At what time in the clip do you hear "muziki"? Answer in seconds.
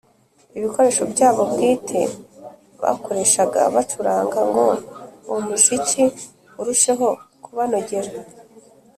5.47-6.03